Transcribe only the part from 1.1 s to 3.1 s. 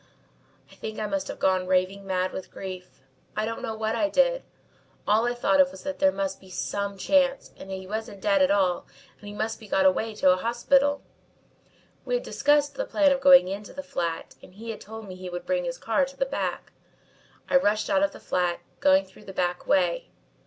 have gone raving mad with grief.